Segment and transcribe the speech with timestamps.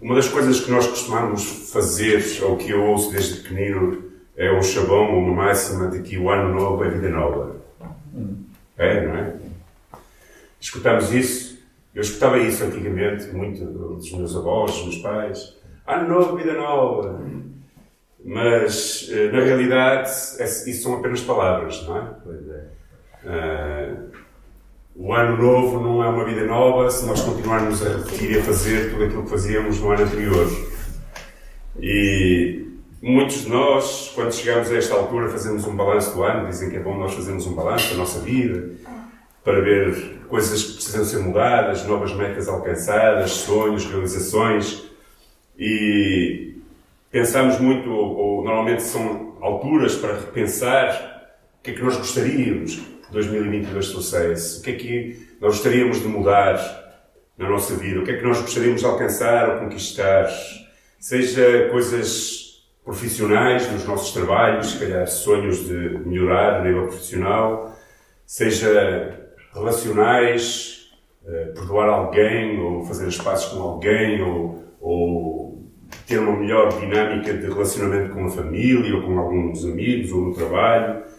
[0.00, 4.62] uma das coisas que nós costumamos fazer, ou que eu ouço desde pequenino, é um
[4.62, 7.56] chabão, uma máxima de que o ano novo é vida nova.
[8.78, 9.34] É, não é?
[10.58, 11.60] Escutamos isso.
[11.94, 15.56] Eu escutava isso antigamente, muito dos meus avós, dos meus pais.
[15.86, 17.20] Ano novo, vida nova.
[18.24, 22.14] Mas, eh, na realidade, isso são apenas palavras, não é?
[22.22, 22.66] Pois é.
[23.22, 24.10] Uh,
[25.02, 28.42] o ano novo não é uma vida nova se nós continuarmos a repetir e a
[28.42, 30.46] fazer tudo aquilo que fazíamos no ano anterior.
[31.80, 32.66] E
[33.00, 36.76] muitos de nós, quando chegamos a esta altura, fazemos um balanço do ano, dizem que
[36.76, 38.72] é bom nós fazermos um balanço da nossa vida,
[39.42, 44.84] para ver coisas que precisam ser mudadas, novas metas alcançadas, sonhos, realizações.
[45.58, 46.56] E
[47.10, 53.86] pensamos muito, ou, normalmente são alturas para repensar o que é que nós gostaríamos, 2022
[53.86, 54.60] sucesso?
[54.60, 56.58] O que é que nós gostaríamos de mudar
[57.36, 58.00] na nossa vida?
[58.00, 60.28] O que é que nós gostaríamos de alcançar ou conquistar?
[60.98, 67.74] Seja coisas profissionais nos nossos trabalhos, se calhar sonhos de melhorar a nível profissional,
[68.26, 70.90] seja relacionais,
[71.22, 75.70] uh, perdoar alguém ou fazer as pazes com alguém ou, ou
[76.06, 80.34] ter uma melhor dinâmica de relacionamento com a família ou com alguns amigos ou no
[80.34, 81.09] trabalho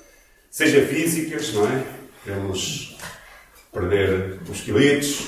[0.51, 1.83] seja físicas, não é?
[2.25, 2.97] Queremos
[3.73, 5.27] perder os quiletes,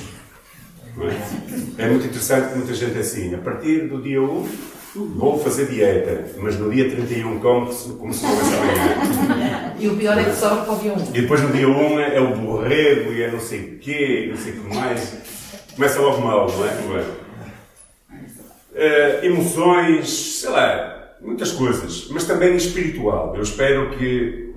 [0.98, 1.18] não é?
[1.78, 5.68] É muito interessante que muita gente é assim, a partir do dia 1 vou fazer
[5.68, 9.76] dieta, mas no dia 31 como-se como se houvesse amanhã.
[9.80, 11.16] E o pior é que só para o dia 1.
[11.16, 14.38] E depois no dia 1 é o borrego e é não sei o quê, não
[14.38, 15.18] sei o que mais.
[15.74, 17.24] Começa logo mal, não é?
[18.74, 20.10] Uh, emoções,
[20.42, 23.36] sei lá, muitas coisas, mas também espiritual.
[23.36, 24.53] Eu espero que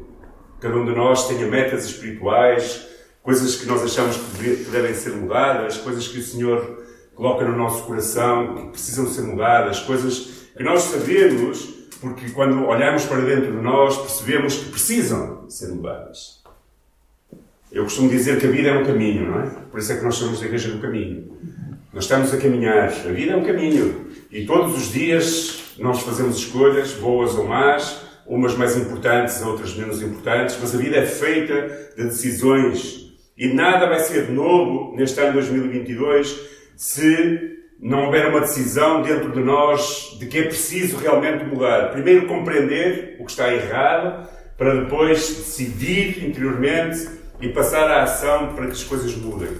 [0.60, 2.86] cada um de nós tenha metas espirituais,
[3.22, 7.84] coisas que nós achamos que devem ser mudadas, coisas que o Senhor coloca no nosso
[7.84, 13.62] coração que precisam ser mudadas, coisas que nós sabemos, porque quando olhamos para dentro de
[13.62, 16.42] nós percebemos que precisam ser mudadas.
[17.72, 19.46] Eu costumo dizer que a vida é um caminho, não é?
[19.70, 21.36] Por isso é que nós somos a Igreja do Caminho.
[21.92, 22.88] Nós estamos a caminhar.
[22.88, 24.06] A vida é um caminho.
[24.30, 30.02] E todos os dias nós fazemos escolhas, boas ou más, umas mais importantes, outras menos
[30.02, 33.06] importantes, mas a vida é feita de decisões
[33.36, 39.40] e nada vai ser novo neste ano 2022 se não houver uma decisão dentro de
[39.40, 41.90] nós de que é preciso realmente mudar.
[41.90, 47.08] Primeiro compreender o que está errado, para depois decidir interiormente
[47.40, 49.50] e passar à ação para que as coisas mudem.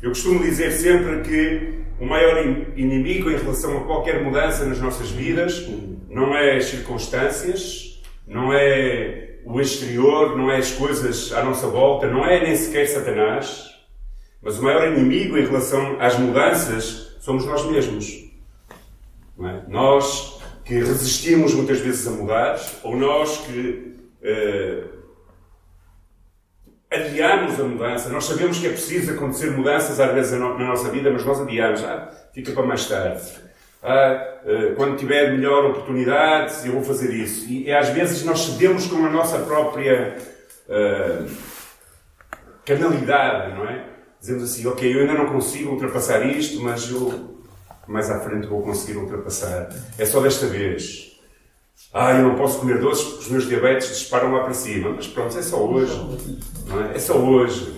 [0.00, 2.42] Eu costumo dizer sempre que o maior
[2.76, 5.68] inimigo em relação a qualquer mudança nas nossas vidas
[6.08, 7.87] não é as circunstâncias,
[8.28, 12.86] não é o exterior, não é as coisas à nossa volta, não é nem sequer
[12.86, 13.66] Satanás,
[14.42, 18.28] mas o maior inimigo em relação às mudanças somos nós mesmos.
[19.40, 19.62] É?
[19.68, 24.98] Nós que resistimos muitas vezes a mudar, ou nós que uh,
[26.90, 28.10] adiamos a mudança.
[28.10, 31.82] Nós sabemos que é preciso acontecer mudanças às vezes na nossa vida, mas nós adiamos.
[31.84, 33.47] Ah, fica para mais tarde
[33.82, 37.46] ah, ah, quando tiver melhor oportunidade, eu vou fazer isso.
[37.48, 40.18] E, e, às vezes nós cedemos com a nossa própria
[40.68, 41.26] ah,
[42.64, 43.84] canalidade, não é?
[44.20, 47.38] Dizemos assim, ok, eu ainda não consigo ultrapassar isto, mas eu
[47.86, 49.68] mais à frente vou conseguir ultrapassar.
[49.96, 51.08] É só desta vez.
[51.92, 54.90] Ah, eu não posso comer doces porque os meus diabetes disparam lá para cima.
[54.90, 55.94] Mas pronto, é só hoje.
[56.66, 56.96] Não é?
[56.96, 57.74] é só hoje.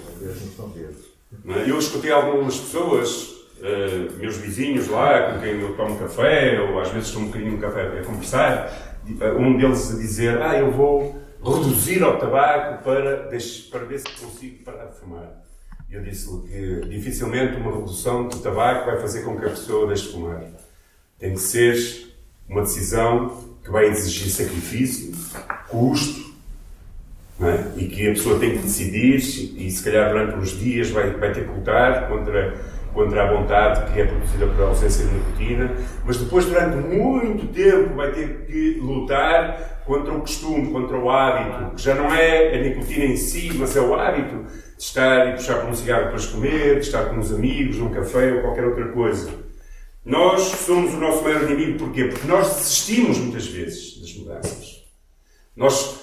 [1.44, 1.70] Não é?
[1.70, 6.90] Eu escutei algumas pessoas uh, meus vizinhos lá, com quem eu tomo café, ou às
[6.90, 10.70] vezes tomo um bocadinho de café a conversar, uh, um deles a dizer, ah, eu
[10.70, 13.28] vou reduzir ao tabaco para,
[13.70, 15.42] para ver se consigo parar de fumar.
[15.88, 19.88] E eu disse-lhe que dificilmente uma redução do tabaco vai fazer com que a pessoa
[19.88, 20.42] deixe de fumar.
[21.18, 22.14] Tem que ser
[22.48, 25.12] uma decisão que vai exigir sacrifício,
[25.68, 26.30] custo,
[27.40, 27.80] é?
[27.80, 31.32] e que a pessoa tem que decidir e se calhar durante uns dias vai, vai
[31.32, 32.54] ter que lutar contra
[32.92, 35.70] contra a vontade que é produzida por ausência de nicotina,
[36.04, 41.74] mas depois, durante muito tempo, vai ter que lutar contra o costume, contra o hábito,
[41.74, 44.44] que já não é a nicotina em si, mas é o hábito
[44.76, 47.76] de estar e puxar por um cigarro depois de comer, de estar com os amigos,
[47.78, 49.30] num café ou qualquer outra coisa.
[50.04, 52.04] Nós somos o nosso maior inimigo, porquê?
[52.04, 54.84] Porque nós desistimos muitas vezes das mudanças.
[55.54, 56.00] Nós,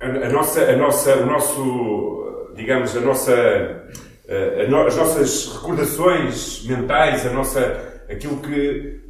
[0.00, 3.86] a, a nossa, a nossa, o nosso, digamos, a nossa
[4.28, 9.00] as nossas recordações mentais, a nossa, aquilo que,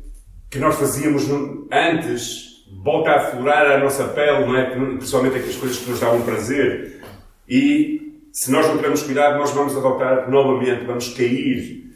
[0.50, 1.24] que nós fazíamos
[1.72, 4.64] antes, volta a aflorar a nossa pele, não é?
[4.96, 7.00] principalmente aquelas coisas que nos davam prazer.
[7.48, 11.90] E se nós não tivermos cuidado, nós vamos adotar novamente, vamos cair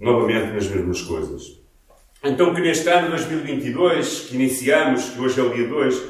[0.00, 1.62] novamente nas mesmas coisas.
[2.24, 6.02] Então, que neste ano 2022, que iniciamos, que hoje é o dia 2,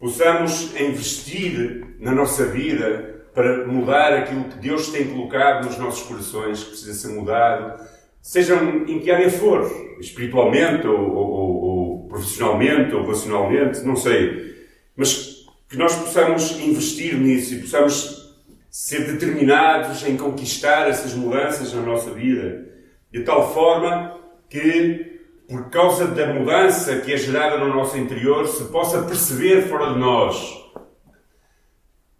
[0.00, 6.64] possamos investir na nossa vida para mudar aquilo que Deus tem colocado nos nossos corações,
[6.64, 7.80] que precisa ser mudado,
[8.20, 9.70] sejam em que área for,
[10.00, 14.56] espiritualmente ou, ou, ou profissionalmente ou relacionalmente, não sei,
[14.96, 18.36] mas que nós possamos investir nisso e possamos
[18.68, 22.66] ser determinados em conquistar essas mudanças na nossa vida,
[23.12, 24.18] de tal forma
[24.50, 29.92] que, por causa da mudança que é gerada no nosso interior, se possa perceber fora
[29.92, 30.67] de nós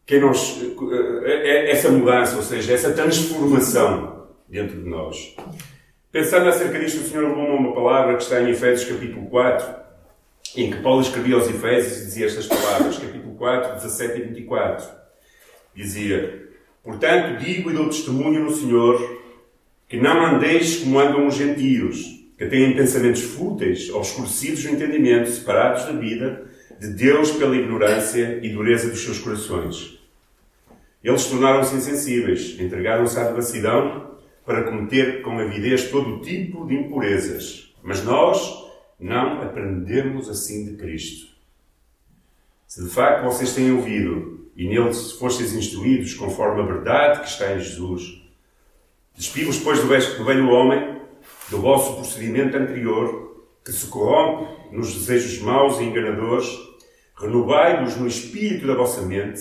[0.08, 5.36] que nós, eh, eh, essa mudança, ou seja, essa transformação dentro de nós.
[6.10, 9.68] Pensando acerca disto, o Senhor levou uma palavra que está em Efésios capítulo 4,
[10.56, 14.88] em que Paulo escrevia aos Efésios e dizia estas palavras, capítulo 4, 17 e 24.
[15.74, 16.48] Dizia,
[16.82, 19.20] Portanto, digo e dou testemunho no Senhor,
[19.86, 21.98] que não andeis como andam os gentios,
[22.38, 26.47] que têm pensamentos fúteis, obscurecidos no entendimento, separados da vida,
[26.78, 29.98] de Deus pela ignorância e dureza dos seus corações.
[31.02, 37.74] Eles tornaram-se insensíveis, entregaram-se à devassidão para cometer com avidez todo o tipo de impurezas.
[37.82, 38.66] Mas nós
[38.98, 41.28] não aprendemos assim de Cristo.
[42.66, 47.54] Se de facto vocês têm ouvido e nele fostes instruídos conforme a verdade que está
[47.54, 48.22] em Jesus,
[49.14, 51.00] despivos, pois, do velho homem,
[51.48, 56.48] do vosso procedimento anterior, que se corrompe nos desejos maus e enganadores,
[57.20, 59.40] renovai-vos no espírito da vossa mente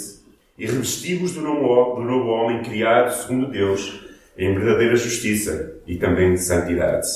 [0.58, 4.02] e revesti-vos do novo, do novo homem criado segundo Deus,
[4.38, 7.08] em verdadeira justiça e também santidade.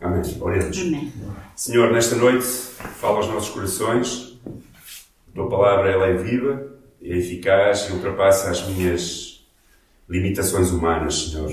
[0.00, 0.22] Amém.
[0.40, 0.78] Oremos.
[0.78, 1.12] Amém.
[1.54, 4.38] Senhor, nesta noite, fala aos nossos corações.
[4.46, 6.72] A tua palavra ela é viva,
[7.02, 9.46] é eficaz e ultrapassa as minhas
[10.08, 11.50] limitações humanas, Senhor.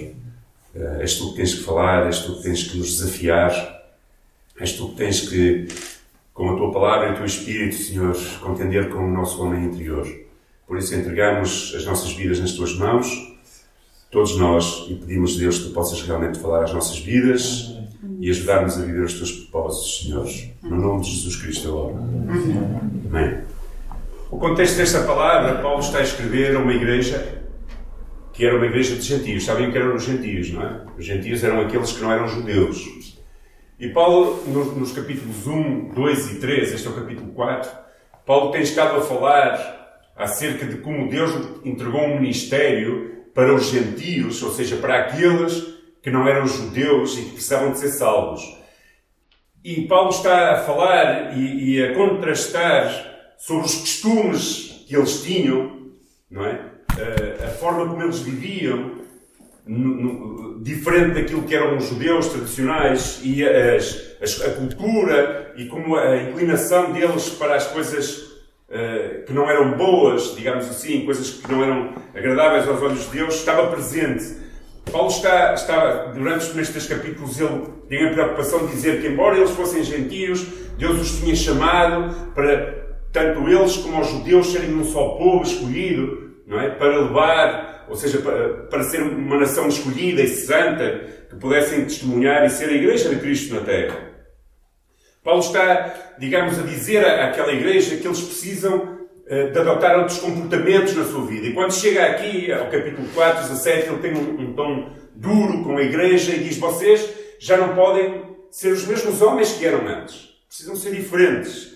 [0.75, 3.51] Eh, és tu que tens que falar, és tu que tens que nos desafiar,
[4.59, 5.67] és tu que tens que,
[6.37, 10.07] com a tua palavra e o teu Espírito, Senhor, contender com o nosso homem interior.
[10.67, 13.35] Por isso entregamos as nossas vidas nas tuas mãos
[14.11, 17.75] todos nós e pedimos, Deus, que tu possas realmente falar às nossas vidas
[18.19, 20.27] e ajudar-nos a viver os teus propósitos, Senhor.
[20.63, 21.97] No nome de Jesus Cristo, eu oro.
[23.11, 23.41] Amém.
[24.29, 27.43] O contexto desta palavra, Paulo está a escrever a uma igreja
[28.33, 29.45] que era uma igreja de gentios.
[29.45, 30.81] Sabem que eram os gentios, não é?
[30.97, 32.85] Os gentios eram aqueles que não eram judeus.
[33.79, 37.69] E Paulo, nos, capítulos 1, 2 e 3, este é o capítulo 4,
[38.25, 41.31] Paulo tem estado a falar acerca de como Deus
[41.63, 47.21] entregou um ministério para os gentios, ou seja, para aqueles que não eram judeus e
[47.21, 48.41] que precisavam de ser salvos.
[49.63, 55.91] E Paulo está a falar e, e a contrastar sobre os costumes que eles tinham,
[56.31, 56.61] não é?
[56.89, 59.05] A, a forma como eles viviam,
[59.67, 65.65] no, no, diferente daquilo que eram os judeus tradicionais e as, as, a cultura e
[65.65, 68.17] como a inclinação deles para as coisas
[68.69, 73.17] uh, que não eram boas, digamos assim, coisas que não eram agradáveis aos olhos de
[73.17, 74.47] Deus, estava presente.
[74.91, 79.07] Paulo está, está durante os primeiros três capítulos, ele tem a preocupação de dizer que,
[79.07, 80.45] embora eles fossem gentios,
[80.77, 86.27] Deus os tinha chamado para, tanto eles como os judeus, serem um só povo escolhido,
[86.45, 86.69] não é?
[86.69, 92.45] Para levar, ou seja, para, para ser uma nação escolhida e santa, que pudessem testemunhar
[92.45, 94.07] e ser a igreja de Cristo na terra.
[95.23, 100.95] Paulo está, digamos, a dizer àquela igreja que eles precisam eh, de adotar outros comportamentos
[100.95, 101.47] na sua vida.
[101.47, 105.75] E quando chega aqui, ao capítulo 4, 17, ele tem um, um tom duro com
[105.75, 110.29] a igreja e diz: Vocês já não podem ser os mesmos homens que eram antes.
[110.47, 111.75] Precisam ser diferentes.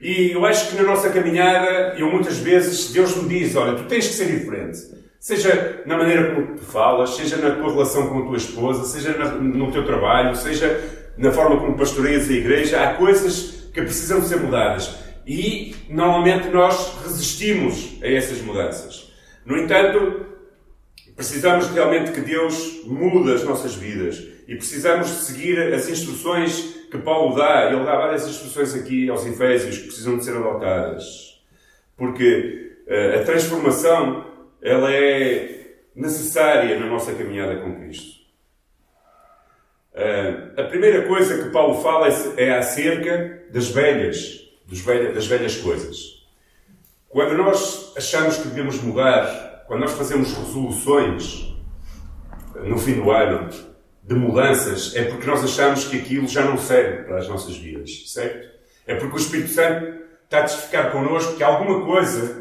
[0.00, 3.84] E eu acho que na nossa caminhada, eu muitas vezes, Deus me diz: Olha, tu
[3.84, 4.78] tens que ser diferente.
[5.20, 9.12] Seja na maneira como tu falas, seja na tua relação com a tua esposa, seja
[9.12, 10.80] no teu trabalho, seja
[11.18, 14.96] na forma como pastoreias a igreja, há coisas que precisam ser mudadas.
[15.26, 19.12] E normalmente nós resistimos a essas mudanças.
[19.44, 20.24] No entanto,
[21.14, 27.36] precisamos realmente que Deus mude as nossas vidas e precisamos seguir as instruções que Paulo
[27.36, 27.66] dá.
[27.66, 31.42] Ele dá várias instruções aqui aos Efésios que precisam de ser adotadas.
[31.94, 34.29] Porque uh, a transformação
[34.62, 38.20] ela é necessária na nossa caminhada com Cristo.
[39.92, 44.48] Uh, a primeira coisa que Paulo fala é, é acerca das velhas,
[45.14, 46.20] das velhas coisas.
[47.08, 51.54] Quando nós achamos que devemos mudar, quando nós fazemos resoluções
[52.62, 53.48] no fim do ano
[54.02, 58.12] de mudanças, é porque nós achamos que aquilo já não serve para as nossas vidas,
[58.12, 58.48] certo?
[58.86, 62.39] É porque o Espírito Santo está a testificar connosco que alguma coisa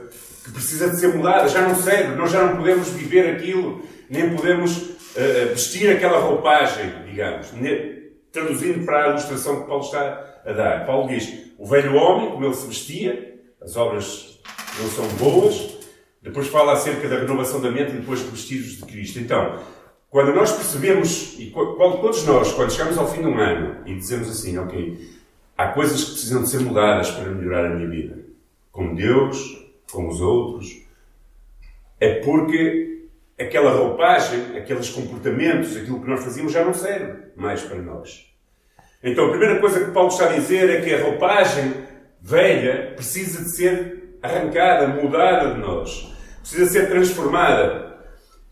[0.49, 4.35] que precisa de ser mudada, já não serve, nós já não podemos viver aquilo, nem
[4.35, 7.53] podemos uh, vestir aquela roupagem, digamos,
[8.31, 10.85] traduzindo para a ilustração que Paulo está a dar.
[10.85, 14.39] Paulo diz: o velho homem, como ele se vestia, as obras
[14.81, 15.77] não são boas.
[16.21, 19.19] Depois fala acerca da renovação da mente e depois de vestidos de Cristo.
[19.19, 19.59] Então,
[20.09, 23.95] quando nós percebemos, e quando todos nós, quando chegamos ao fim de um ano e
[23.95, 24.99] dizemos assim, ok,
[25.57, 28.17] há coisas que precisam de ser mudadas para melhorar a minha vida,
[28.71, 29.58] com Deus,
[29.91, 30.85] com os outros,
[31.99, 33.07] é porque
[33.39, 38.29] aquela roupagem, aqueles comportamentos, aquilo que nós fazíamos já não serve mais para nós.
[39.01, 41.73] Então a primeira coisa que Paulo está a dizer é que a roupagem
[42.21, 46.13] velha precisa de ser arrancada, mudada de nós.
[46.41, 47.97] Precisa ser transformada.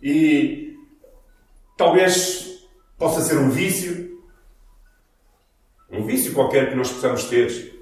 [0.01, 0.75] E
[1.75, 2.65] talvez
[2.97, 4.17] possa ser um vício.
[5.89, 7.76] Um vício qualquer que nós possamos ter.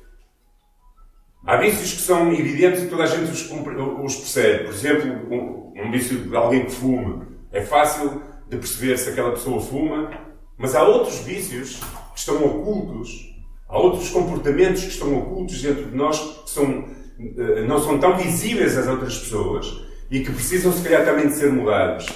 [1.45, 4.63] Há vícios que são evidentes e toda a gente os, os percebe.
[4.63, 7.27] Por exemplo, um, um vício de alguém que fuma.
[7.51, 10.09] É fácil de perceber se aquela pessoa fuma,
[10.57, 11.79] mas há outros vícios
[12.13, 13.35] que estão ocultos,
[13.67, 16.85] há outros comportamentos que estão ocultos dentro de nós que são,
[17.19, 21.33] eh, não são tão visíveis às outras pessoas e que precisam, se calhar, também de
[21.33, 22.07] ser mudados.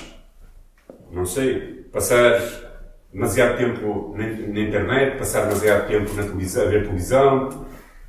[1.11, 2.41] Não sei, passar
[3.11, 7.65] demasiado tempo na, internet, passar demasiado tempo na televisão, a ver televisão,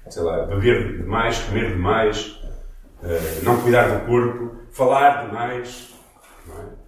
[0.08, 2.40] sei lá, beber demais, comer demais,
[3.02, 5.90] eh, não cuidar do corpo, falar demais.
[6.48, 6.80] É?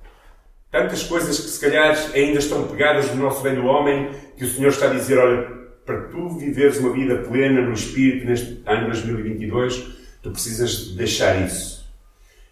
[0.70, 4.68] Tantas coisas que se calhar ainda estão pegadas no nosso velho homem, que o Senhor
[4.68, 5.46] está a dizer, olha,
[5.84, 11.82] para tu viveres uma vida plena no Espírito neste ano 2022, tu precisas deixar isso.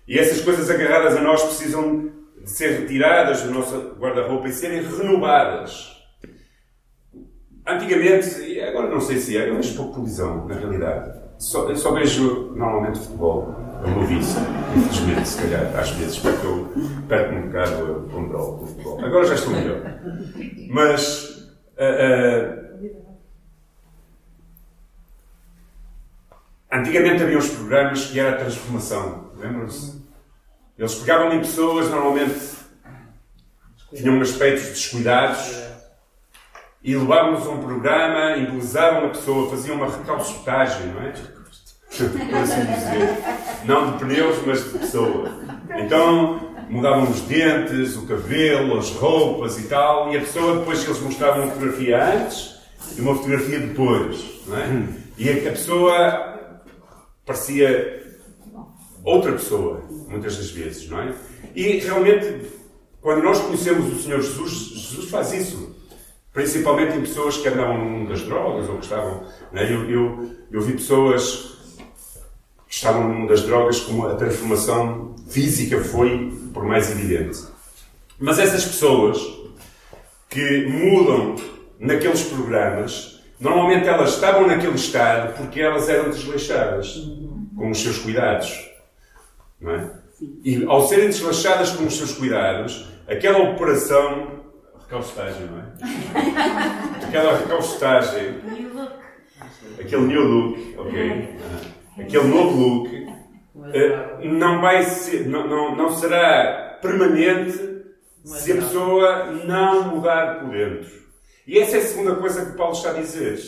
[0.06, 2.10] E essas coisas agarradas a nós precisam
[2.42, 5.99] de ser retiradas do nosso guarda-roupa e serem renovadas.
[7.66, 11.20] Antigamente, agora não sei se é, eu vejo pouco televisão, na realidade.
[11.38, 13.54] Só, só vejo normalmente futebol.
[13.84, 14.40] É meu vício,
[14.76, 16.70] infelizmente, se calhar, às vezes, porque eu
[17.08, 19.04] perco um bocado o controle do futebol.
[19.04, 19.80] Agora já estou melhor.
[20.68, 21.40] Mas.
[21.78, 23.10] Uh, uh,
[26.70, 29.30] antigamente havia uns programas que era a transformação.
[29.38, 29.98] Lembram-se?
[30.78, 32.38] Eles pegavam em pessoas, normalmente
[33.94, 35.69] tinham aspectos descuidados
[36.82, 41.12] e levavam-nos a um programa, embelezavam a pessoa, faziam uma recalcitragem, não é?
[41.12, 43.18] Por assim dizer.
[43.64, 45.30] Não de pneus, mas de pessoa.
[45.76, 51.00] Então mudavam os dentes, o cabelo, as roupas e tal, e a pessoa depois eles
[51.00, 52.54] mostravam uma fotografia antes
[52.96, 54.84] e uma fotografia depois, não é?
[55.18, 56.40] E a pessoa
[57.26, 58.00] parecia
[59.04, 61.14] outra pessoa, muitas das vezes, não é?
[61.54, 62.46] E realmente,
[63.00, 65.79] quando nós conhecemos o Senhor Jesus, Jesus faz isso.
[66.32, 69.24] Principalmente em pessoas que andavam no mundo das drogas ou que estavam.
[69.52, 69.64] É?
[69.64, 71.58] Eu, eu, eu vi pessoas
[72.68, 77.40] que estavam no mundo das drogas como a transformação física foi por mais evidente.
[78.18, 79.18] Mas essas pessoas
[80.28, 81.34] que mudam
[81.80, 86.94] naqueles programas, normalmente elas estavam naquele estado porque elas eram desleixadas
[87.56, 88.70] com os seus cuidados.
[89.60, 89.90] Não é?
[90.44, 94.39] E ao serem desleixadas com os seus cuidados, aquela operação
[94.90, 97.06] recalcitagem, não é?
[97.06, 98.40] Aquela recalcitagem.
[99.78, 101.36] Aquele new look, ok?
[101.98, 102.88] Aquele novo look
[103.54, 107.70] uh, não vai ser, não, não, não será permanente
[108.24, 110.90] se a pessoa não mudar por dentro.
[111.46, 113.38] E essa é a segunda coisa que Paulo está a dizer.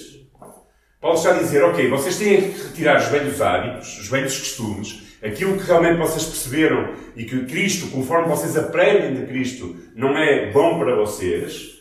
[1.00, 5.11] Paulo está a dizer, ok, vocês têm que retirar os velhos hábitos, os velhos costumes,
[5.22, 10.50] aquilo que realmente vocês perceberam e que Cristo, conforme vocês aprendem de Cristo, não é
[10.50, 11.72] bom para vocês,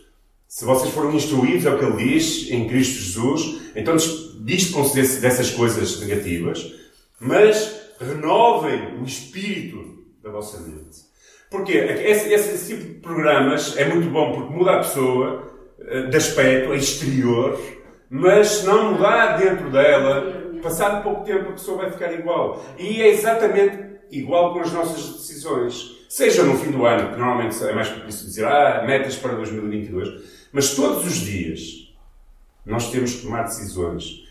[0.47, 3.95] se vocês foram instruídos, é o que ele diz, em Cristo Jesus, então
[4.41, 6.73] dispõem-se dessas coisas negativas,
[7.19, 10.99] mas renovem o espírito da vossa mente.
[11.49, 16.17] Porque esse, esse tipo de programas é muito bom porque muda a pessoa eh, de
[16.17, 17.59] aspecto, exterior,
[18.09, 22.63] mas se não mudar dentro dela, passado pouco tempo a pessoa vai ficar igual.
[22.77, 26.05] E é exatamente igual com as nossas decisões.
[26.09, 30.49] Seja no fim do ano, que normalmente é mais propício dizer, ah, metas para 2022.
[30.51, 31.93] Mas todos os dias
[32.65, 34.27] nós temos que tomar decisões.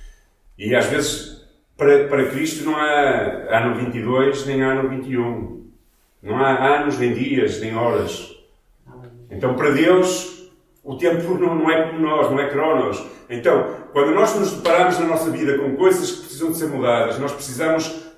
[0.59, 1.47] E às vezes,
[1.77, 5.61] para, para Cristo, não há ano 22 nem ano 21.
[6.23, 8.37] Não há anos, nem dias, nem horas.
[9.31, 10.40] Então, para Deus,
[10.83, 13.03] o tempo não, não é como nós, não é cronos.
[13.29, 17.19] Então, quando nós nos deparamos na nossa vida com coisas que precisam de ser mudadas,
[17.19, 18.11] nós precisamos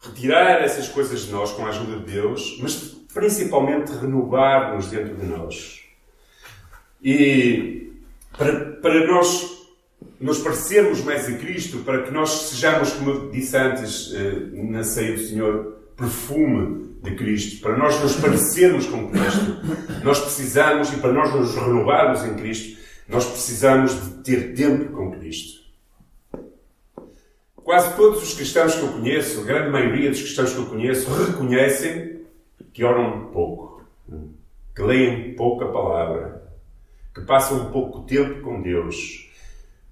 [0.00, 2.74] retirar essas coisas de nós com a ajuda de Deus, mas
[3.12, 5.82] principalmente renovar-nos dentro de nós.
[7.02, 7.92] E
[8.36, 9.54] para, para nós
[10.20, 14.82] nos parecermos mais a Cristo, para que nós sejamos, como eu disse antes, eh, na
[14.82, 19.58] ceia do Senhor, perfume de Cristo, para nós nos parecermos com Cristo,
[20.02, 25.10] nós precisamos, e para nós nos renovarmos em Cristo, nós precisamos de ter tempo com
[25.12, 25.64] Cristo.
[27.56, 31.10] Quase todos os cristãos que eu conheço, a grande maioria dos cristãos que eu conheço,
[31.10, 32.20] reconhecem
[32.72, 33.82] que oram pouco,
[34.74, 36.42] que leem pouca palavra,
[37.14, 39.30] que passam pouco tempo com Deus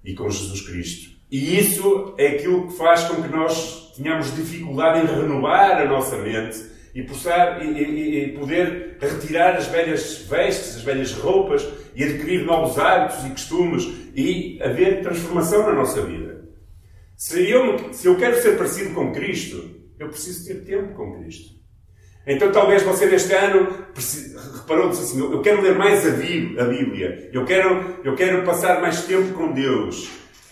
[0.03, 1.13] e com Jesus Cristo.
[1.31, 6.17] E isso é aquilo que faz com que nós tenhamos dificuldade em renovar a nossa
[6.17, 13.25] mente e, e, poder retirar as velhas vestes, as velhas roupas e adquirir novos hábitos
[13.25, 13.83] e costumes
[14.15, 16.43] e haver transformação na nossa vida.
[17.17, 21.53] Se eu, se eu quero ser parecido com Cristo, eu preciso ter tempo com Cristo.
[22.25, 23.85] Então talvez você neste ano
[24.55, 29.03] reparou disse assim, eu quero ler mais a Bíblia, eu quero, eu quero passar mais
[29.03, 30.09] tempo com Deus.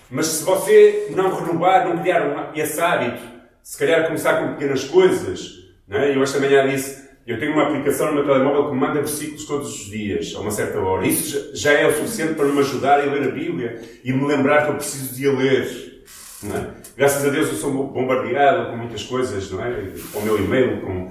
[0.09, 3.30] Mas se você não renovar, não criar esse hábito,
[3.63, 6.15] se calhar começar com pequenas coisas, não é?
[6.15, 9.45] eu esta manhã disse, eu tenho uma aplicação no meu telemóvel que me manda versículos
[9.45, 11.05] todos os dias, a uma certa hora.
[11.05, 14.65] Isso já é o suficiente para me ajudar a ler a Bíblia e me lembrar
[14.65, 16.03] que eu preciso de a ler.
[16.43, 16.81] É?
[16.97, 19.91] Graças a Deus eu sou bombardeado com muitas coisas, não é?
[20.11, 21.03] Com o meu e-mail, com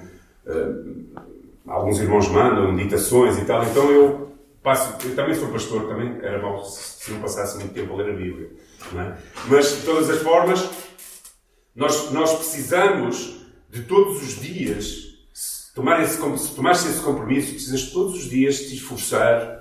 [0.47, 1.25] uh,
[1.66, 3.62] alguns irmãos mandam meditações e tal.
[3.64, 7.95] Então eu passo, eu também sou pastor, também era mal se não passasse muito tempo
[7.95, 8.50] a ler a Bíblia.
[8.97, 9.12] É?
[9.49, 10.69] Mas de todas as formas,
[11.81, 15.15] nós, nós precisamos de todos os dias
[15.75, 19.59] tomar esse, se esse compromisso, precisas todos os dias te esforçar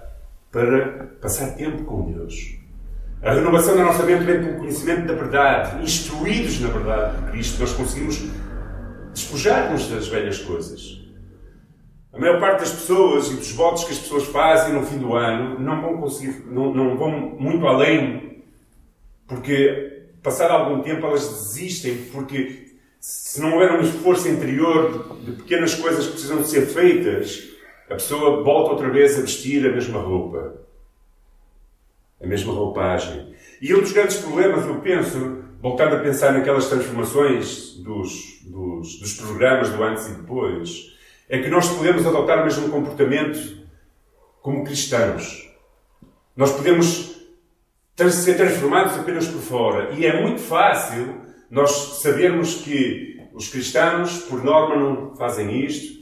[0.51, 2.57] para passar tempo com Deus.
[3.21, 5.81] A renovação da nossa mente vem pelo conhecimento da verdade.
[5.81, 8.21] Instruídos na verdade de Cristo, nós conseguimos
[9.13, 10.99] despojar-nos das velhas coisas.
[12.11, 15.15] A maior parte das pessoas e dos votos que as pessoas fazem no fim do
[15.15, 18.43] ano não vão conseguir, não, não vão muito além,
[19.25, 19.98] porque
[20.29, 22.67] passado algum tempo elas desistem, porque
[22.99, 27.49] se não houver um esforço interior de pequenas coisas que precisam ser feitas,
[27.89, 30.61] a pessoa volta outra vez a vestir a mesma roupa.
[32.21, 33.33] A mesma roupagem.
[33.59, 39.13] E um dos grandes problemas, eu penso, voltando a pensar naquelas transformações dos, dos, dos
[39.15, 40.95] programas do antes e depois,
[41.27, 43.65] é que nós podemos adotar o mesmo comportamento
[44.41, 45.49] como cristãos.
[46.35, 47.18] Nós podemos
[48.07, 49.91] ser transformados apenas por fora.
[49.91, 51.15] E é muito fácil
[51.49, 55.99] nós sabermos que os cristãos, por norma, não fazem isto,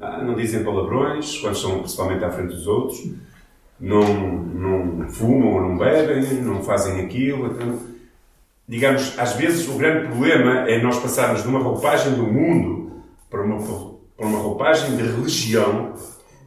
[0.00, 3.10] ah, não dizem palavrões, quando estão principalmente à frente dos outros,
[3.78, 7.46] não, não fumam ou não bebem, não fazem aquilo.
[7.46, 7.78] Então,
[8.68, 13.42] digamos, às vezes o grande problema é nós passarmos de uma roupagem do mundo para
[13.42, 13.58] uma,
[14.16, 15.94] para uma roupagem de religião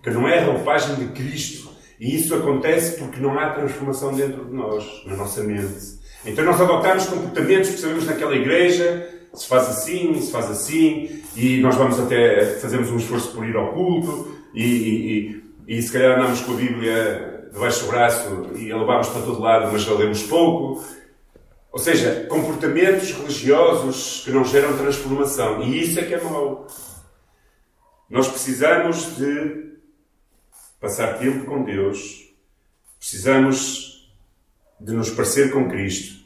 [0.02, 1.73] que não é a roupagem de Cristo.
[2.00, 6.00] E isso acontece porque não há transformação dentro de nós, na nossa mente.
[6.26, 11.60] Então nós adotamos comportamentos que sabemos naquela igreja, se faz assim, se faz assim, e
[11.60, 15.92] nós vamos até, fazemos um esforço por ir ao culto, e, e, e, e se
[15.92, 19.84] calhar andamos com a Bíblia debaixo do braço e a levamos para todo lado, mas
[19.84, 20.84] já lemos pouco.
[21.72, 25.64] Ou seja, comportamentos religiosos que não geram transformação.
[25.64, 26.68] E isso é que é mau.
[28.10, 29.73] Nós precisamos de
[30.84, 32.30] passar tempo com Deus.
[33.00, 34.14] Precisamos
[34.78, 36.22] de nos parecer com Cristo.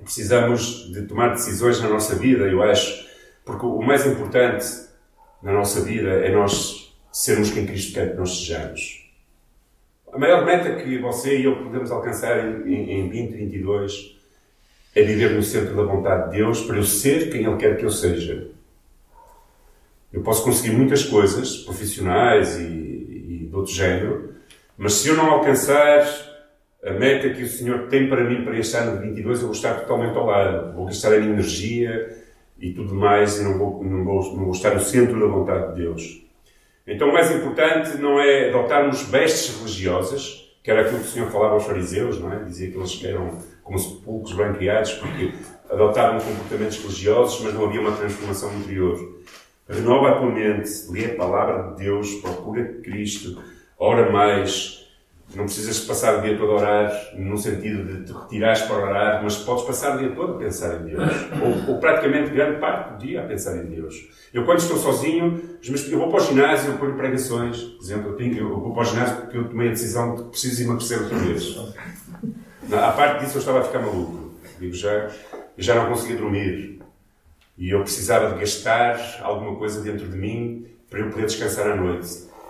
[0.00, 3.04] Precisamos de tomar decisões na nossa vida, eu acho,
[3.44, 4.64] porque o mais importante
[5.42, 9.10] na nossa vida é nós sermos quem Cristo quer que nós sejamos.
[10.12, 14.20] A maior meta que você e eu podemos alcançar em, em 2022
[14.94, 17.84] é viver no centro da vontade de Deus para eu ser quem Ele quer que
[17.84, 18.52] eu seja.
[20.12, 22.89] Eu posso conseguir muitas coisas profissionais e,
[23.50, 24.34] de outro género,
[24.78, 26.06] mas se eu não alcançar
[26.82, 29.54] a meta que o Senhor tem para mim para este ano de 22, eu vou
[29.54, 30.72] estar totalmente ao lado.
[30.74, 32.16] Vou gastar a minha energia
[32.58, 35.74] e tudo mais e não vou, não vou, não vou estar no centro da vontade
[35.74, 36.22] de Deus.
[36.86, 41.30] Então o mais importante não é adotarmos vestes religiosas, que era aquilo que o Senhor
[41.30, 42.44] falava aos fariseus, não é?
[42.44, 45.32] Dizia que eles eram como sepulcros criados, porque
[45.70, 49.20] adotaram comportamentos religiosos, mas não havia uma transformação interior.
[49.70, 53.40] Renova a tua mente, lê a palavra de Deus, procura Cristo,
[53.78, 54.80] ora mais,
[55.34, 59.22] não precisas passar o dia todo a orar, no sentido de te retirares para orar,
[59.22, 61.02] mas podes passar o dia todo a pensar em Deus.
[61.40, 63.94] Ou, ou praticamente grande parte do dia a pensar em Deus.
[64.34, 67.62] Eu, quando estou sozinho, eu vou para o ginásio, eu ponho pregações.
[67.62, 70.22] Por exemplo, eu, tenho, eu vou para o ginásio porque eu tomei a decisão de
[70.24, 71.56] que preciso emagrecer outra vez.
[72.72, 74.32] A parte disso, eu estava a ficar maluco.
[74.58, 75.10] Digo já,
[75.56, 76.79] já não conseguia dormir.
[77.60, 81.76] E eu precisava de gastar alguma coisa dentro de mim para eu poder descansar à
[81.76, 82.08] noite.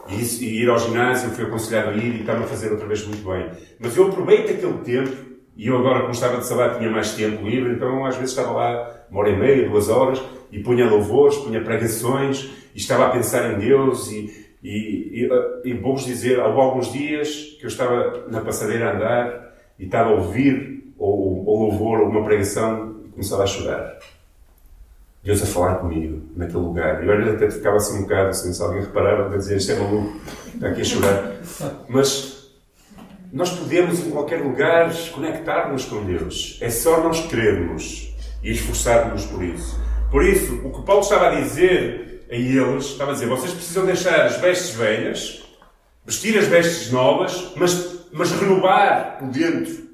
[0.09, 2.87] E, isso, e ir ao ginásio, fui aconselhado a ir e estava a fazer outra
[2.87, 3.51] vez muito bem.
[3.81, 5.17] Mas eu aproveito aquele tempo,
[5.57, 8.53] e eu agora, como estava de salário, tinha mais tempo livre, então às vezes estava
[8.53, 13.11] lá uma hora e meia, duas horas, e punha louvores, punha pregações, e estava a
[13.11, 15.29] pensar em Deus, e, e,
[15.65, 19.87] e, e vou-vos dizer, houve alguns dias que eu estava na passadeira a andar, e
[19.87, 23.99] estava a ouvir ou, ou louvor, ou uma pregação, e começava a chorar.
[25.23, 27.05] Deus a falar comigo, naquele lugar.
[27.05, 29.77] E eu até ficava assim um bocado, assim, se alguém reparava, a dizer, isto é
[29.77, 30.19] maluco,
[30.55, 31.37] está aqui a chorar.
[31.89, 32.51] Mas
[33.33, 36.59] nós podemos, em qualquer lugar, conectar-nos com Deus.
[36.61, 39.79] É só nós querermos e esforçarmos por isso.
[40.11, 43.85] Por isso, o que Paulo estava a dizer a eles, estava a dizer, vocês precisam
[43.85, 45.45] deixar as vestes velhas,
[46.05, 49.91] vestir as vestes novas, mas, mas renovar por dentro.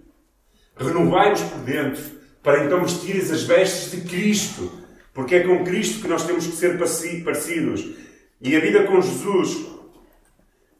[0.78, 2.02] Renovai-nos por dentro,
[2.42, 4.86] para então vestir as vestes de Cristo.
[5.16, 7.85] Porque é com Cristo que nós temos que ser parecidos.
[8.40, 9.74] E a vida com Jesus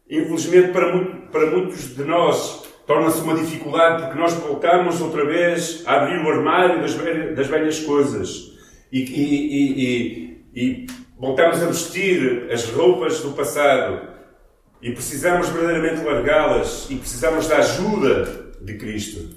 [0.09, 5.83] Infelizmente, para, muito, para muitos de nós, torna-se uma dificuldade porque nós voltamos outra vez
[5.85, 8.53] a abrir o armário das, velhas, das velhas coisas
[8.91, 10.87] e, e, e, e,
[11.19, 14.07] voltamos a vestir as roupas do passado
[14.81, 19.35] e precisamos verdadeiramente largá-las e precisamos da ajuda de Cristo.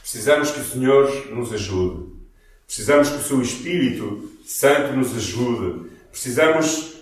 [0.00, 2.23] Precisamos que o Senhor nos ajude.
[2.66, 5.90] Precisamos que o seu Espírito Santo nos ajude.
[6.10, 6.94] Precisamos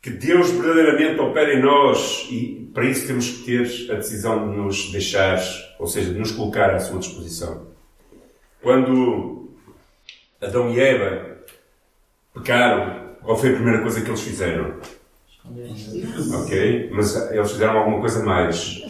[0.00, 4.56] que Deus verdadeiramente opere em nós e para isso temos que ter a decisão de
[4.56, 5.42] nos deixar,
[5.78, 7.66] ou seja, de nos colocar à sua disposição.
[8.62, 9.50] Quando
[10.40, 11.38] Adão e Eva
[12.32, 14.80] pecaram, qual foi a primeira coisa que eles fizeram?
[16.42, 18.80] Ok, mas eles fizeram alguma coisa mais.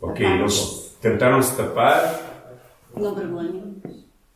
[0.00, 2.20] Ok, eles tentaram se tapar.
[2.94, 3.62] Tinham vergonha.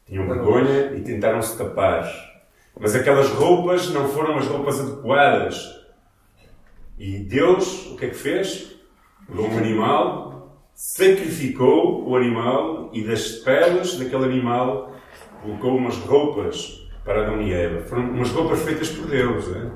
[0.09, 2.11] Tinham vergonha e tentaram se tapar.
[2.81, 5.79] Mas aquelas roupas não foram as roupas adequadas.
[6.99, 8.77] E Deus, o que é que fez?
[9.27, 14.95] Pegou um animal, sacrificou o animal e das peles daquele animal
[15.43, 17.83] colocou umas roupas para Adão e Eva.
[17.83, 19.45] Foram umas roupas feitas por Deus.
[19.55, 19.71] É?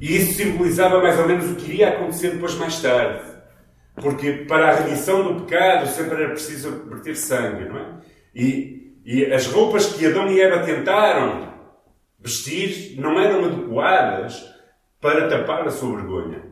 [0.00, 3.22] E isso simbolizava mais ou menos o que iria acontecer depois mais tarde.
[3.94, 7.86] Porque para a remissão do pecado sempre era preciso verter sangue, não é?
[8.34, 11.52] E, e as roupas que Adão e Eva tentaram
[12.18, 14.42] vestir não eram adequadas
[15.00, 16.42] para tapar a sua vergonha.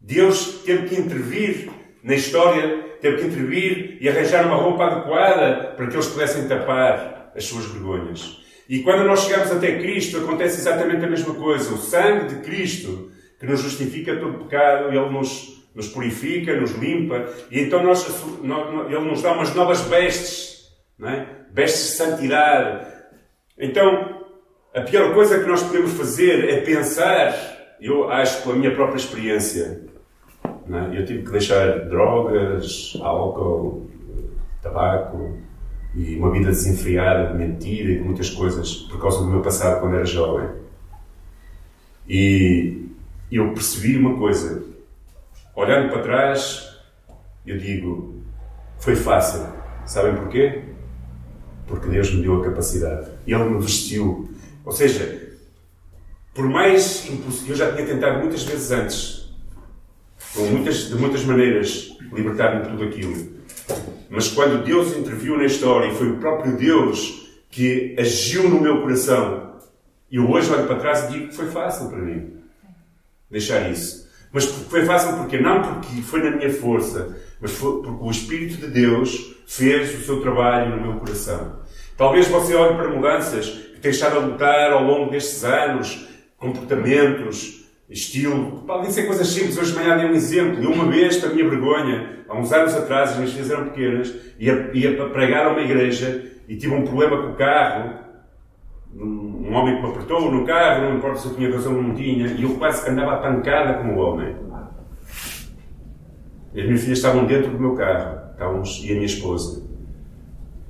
[0.00, 1.70] Deus teve que intervir
[2.02, 7.32] na história, teve que intervir e arranjar uma roupa adequada para que eles pudessem tapar
[7.36, 8.38] as suas vergonhas.
[8.68, 11.74] E quando nós chegamos até Cristo, acontece exatamente a mesma coisa.
[11.74, 17.28] O sangue de Cristo, que nos justifica todo pecado, Ele nos, nos purifica, nos limpa,
[17.50, 18.06] e então nós,
[18.88, 20.57] Ele nos dá umas novas vestes,
[20.98, 21.26] não é?
[21.52, 22.86] vestes de santidade.
[23.58, 24.24] Então,
[24.74, 27.34] a pior coisa que nós podemos fazer é pensar,
[27.80, 29.82] eu acho pela minha própria experiência,
[30.44, 30.98] é?
[30.98, 33.88] eu tive que deixar drogas, álcool,
[34.62, 35.38] tabaco
[35.94, 39.80] e uma vida desenfreada de mentira e de muitas coisas por causa do meu passado
[39.80, 40.48] quando era jovem.
[42.08, 42.88] E
[43.30, 44.64] eu percebi uma coisa.
[45.54, 46.78] Olhando para trás,
[47.46, 48.22] eu digo:
[48.78, 49.46] foi fácil.
[49.84, 50.62] Sabem porquê?
[51.68, 53.08] Porque Deus me deu a capacidade.
[53.26, 54.28] Ele me vestiu
[54.68, 55.32] ou seja,
[56.34, 59.34] por mais impossível, eu já tinha tentado muitas vezes antes,
[60.36, 63.38] muitas, de muitas maneiras, libertar-me de tudo aquilo.
[64.10, 68.82] Mas quando Deus interviu na história e foi o próprio Deus que agiu no meu
[68.82, 69.54] coração,
[70.12, 72.34] eu hoje olho para trás e digo que foi fácil para mim
[73.30, 74.06] deixar isso.
[74.30, 78.66] Mas foi fácil porque não porque foi na minha força, mas porque o Espírito de
[78.66, 81.60] Deus fez o seu trabalho no meu coração.
[81.96, 86.06] Talvez você olhe para mudanças que tem estado a lutar ao longo destes anos,
[86.36, 88.62] comportamentos, estilo.
[88.66, 89.56] Podem ser coisas simples.
[89.56, 90.62] Hoje de manhã dei um exemplo.
[90.62, 93.64] Eu, uma vez, para a minha vergonha, há uns anos atrás, as minhas filhas eram
[93.70, 98.06] pequenas, ia, ia pregar a uma igreja e tive um problema com o carro.
[98.94, 101.94] Um homem que me apertou no carro, não importa se eu tinha razão ou não
[101.94, 104.36] tinha, e eu quase que andava a pancada como o homem.
[106.54, 109.62] As minhas filhas estavam dentro do meu carro, e a minha esposa.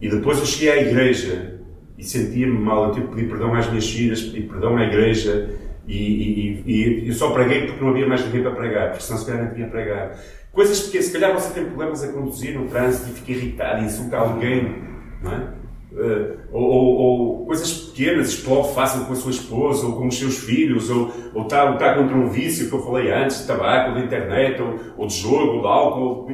[0.01, 1.61] E depois eu cheguei à igreja
[1.97, 2.89] e sentia-me mal.
[2.89, 5.51] Eu tive que pedir perdão às minhas filhas, pedir perdão à igreja
[5.89, 9.19] e, e, e, eu só preguei porque não havia mais ninguém para pregar, porque senão
[9.19, 10.19] se calhar não tinha pregar.
[10.53, 13.87] Coisas que se calhar você tem problemas a conduzir no trânsito e fica irritado e
[13.87, 14.83] insulta alguém,
[15.23, 15.59] não é?
[15.91, 20.19] Uh, ou, ou, ou, coisas pequenas, explode fácil com a sua esposa ou com os
[20.19, 23.99] seus filhos, ou, ou está, está contra um vício que eu falei antes, de tabaco,
[23.99, 26.31] de internet, ou, ou de jogo, ou de álcool.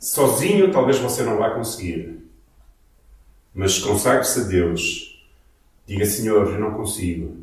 [0.00, 2.20] Sozinho talvez você não vá conseguir.
[3.54, 5.22] Mas consagre-se a Deus.
[5.86, 7.36] Diga, Senhor, eu não consigo.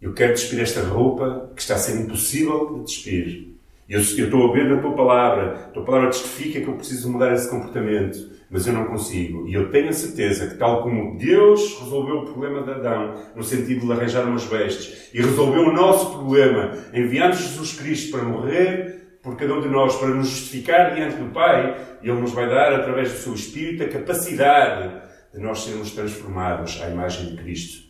[0.00, 3.48] Eu quero despir esta roupa que está a ser impossível de despir.
[3.88, 5.66] Eu, eu estou a ver na tua palavra.
[5.66, 8.32] A tua palavra testifica que eu preciso mudar esse comportamento.
[8.50, 9.46] mas eu não consigo.
[9.46, 13.44] E eu tenho a certeza que, tal como Deus resolveu o problema de Adão, no
[13.44, 19.01] sentido de arranjar umas vestes, e resolveu o nosso problema, enviando Jesus Cristo para morrer
[19.22, 22.72] por cada um de nós, para nos justificar diante do Pai, Ele nos vai dar,
[22.74, 25.00] através do seu Espírito, a capacidade
[25.32, 27.88] de nós sermos transformados à imagem de Cristo,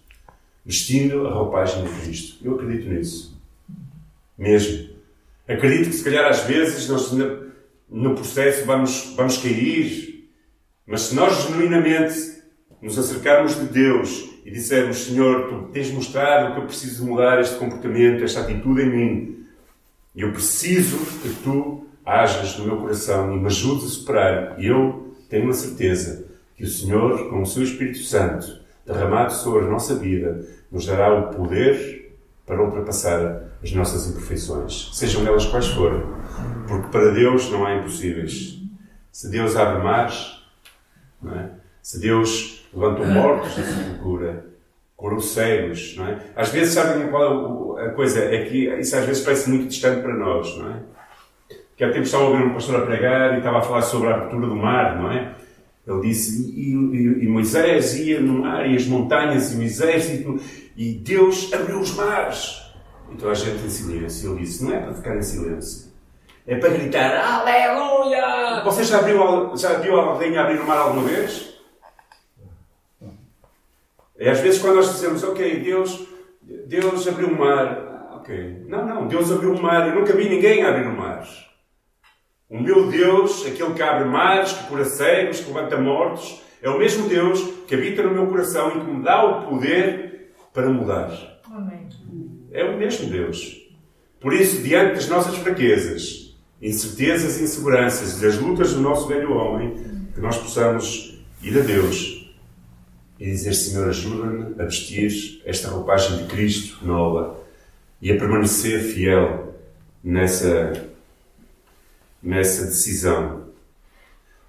[0.64, 2.44] vestindo a roupagem de Cristo.
[2.44, 3.40] Eu acredito nisso.
[4.36, 4.90] Mesmo.
[5.48, 7.10] Acredito que, se calhar, às vezes, nós
[7.88, 10.28] no processo vamos, vamos cair,
[10.86, 12.42] mas se nós genuinamente
[12.80, 17.56] nos acercarmos de Deus e dissermos, Senhor, tu tens mostrado que eu preciso mudar este
[17.56, 19.41] comportamento, esta atitude em mim,
[20.14, 24.66] e eu preciso que tu hajas no meu coração e me ajudes a superar, e
[24.66, 29.70] eu tenho a certeza que o Senhor, com o seu Espírito Santo, derramado sobre a
[29.70, 32.12] nossa vida, nos dará o poder
[32.44, 36.02] para ultrapassar as nossas imperfeições, sejam elas quais forem,
[36.66, 38.58] porque para Deus não há impossíveis.
[39.10, 40.42] Se Deus abre mares,
[41.26, 41.50] é?
[41.80, 44.51] se Deus levanta mortos da sepultura,
[45.02, 46.18] cura os cegos, não é?
[46.36, 48.20] Às vezes, sabem qual é a coisa?
[48.20, 50.76] É que isso às vezes parece muito distante para nós, não é?
[51.76, 54.10] Que há tempo estava a ouvir um pastor a pregar e estava a falar sobre
[54.10, 55.34] a abertura do mar, não é?
[55.84, 60.38] Ele disse, e, e, e, Moisés ia no mar, e as montanhas, e o exército,
[60.76, 62.62] e Deus abriu os mares.
[63.10, 64.30] Então a gente em silêncio.
[64.30, 65.90] Ele disse, não é para ficar em silêncio.
[66.46, 68.62] É para gritar, Aleluia!
[68.64, 71.51] Você já viu, já viu alguém abrir o mar alguma vez?
[74.22, 76.06] E às vezes quando nós dizemos, ok, Deus,
[76.68, 78.12] Deus abriu o mar.
[78.20, 78.62] Ok.
[78.68, 79.88] Não, não, Deus abriu o mar.
[79.88, 81.26] Eu nunca vi ninguém abrir o mar.
[82.48, 86.78] O meu Deus, aquele que abre mares, que cura cegos, que levanta mortos, é o
[86.78, 91.10] mesmo Deus que habita no meu coração e que me dá o poder para mudar.
[91.50, 91.88] Amém.
[92.52, 93.60] É o mesmo Deus.
[94.20, 99.32] Por isso, diante das nossas fraquezas, incertezas e inseguranças e das lutas do nosso velho
[99.32, 99.74] homem,
[100.14, 102.21] que nós possamos ir a Deus
[103.18, 107.40] e dizer: Senhor, ajuda-me a vestir esta roupagem de Cristo nova
[108.00, 109.54] e a permanecer fiel
[110.02, 110.90] nessa
[112.22, 113.48] nessa decisão.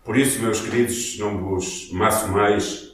[0.03, 2.93] Por isso, meus queridos, não vos maço mais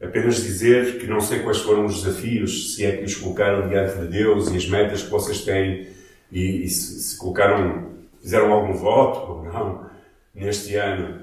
[0.00, 3.98] apenas dizer que não sei quais foram os desafios, se é que os colocaram diante
[3.98, 5.88] de Deus e as metas que vocês têm
[6.32, 9.86] e, e se, se, colocaram, fizeram algum voto ou não
[10.34, 11.22] neste ano.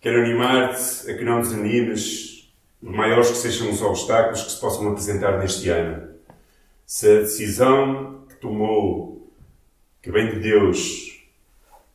[0.00, 2.33] Quero animar-te a que não desanimes,
[2.84, 6.08] maiores que sejam os obstáculos que se possam apresentar neste ano.
[6.84, 9.32] Se a decisão que tomou,
[10.02, 11.22] que vem de Deus,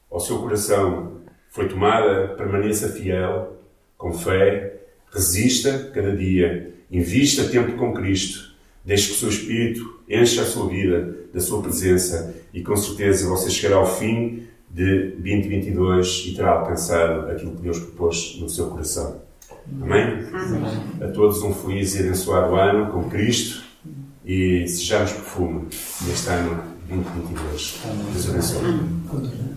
[0.10, 3.58] ao seu coração foi tomada, permaneça fiel,
[3.98, 4.80] com fé,
[5.12, 10.68] resista cada dia, invista tempo com Cristo, deixe que o seu Espírito encha a sua
[10.70, 16.52] vida da sua presença e com certeza você chegará ao fim de 2022 e terá
[16.52, 19.29] alcançado aquilo que Deus propôs no seu coração.
[19.82, 20.26] Amém?
[20.34, 20.82] Amém.
[21.02, 23.64] A todos um feliz e abençoado ano com Cristo
[24.26, 25.68] e sejamos perfume
[26.06, 27.80] neste ano 2022.
[28.14, 29.50] Deus abençoe.